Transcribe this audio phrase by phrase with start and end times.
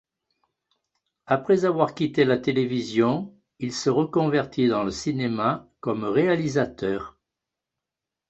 [1.27, 7.19] Après avoir quitté la télévision, il se reconvertit dans le cinéma, comme réalisateur.